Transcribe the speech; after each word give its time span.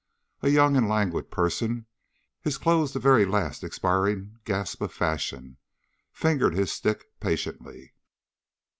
A 0.41 0.49
young 0.49 0.75
and 0.75 0.89
languid 0.89 1.29
person, 1.29 1.85
his 2.41 2.57
clothes 2.57 2.93
the 2.93 2.99
very 2.99 3.23
last 3.23 3.63
expiring 3.63 4.39
gasp 4.45 4.81
of 4.81 4.91
fashion, 4.91 5.57
fingered 6.11 6.55
his 6.55 6.71
stick 6.71 7.05
patiently. 7.19 7.93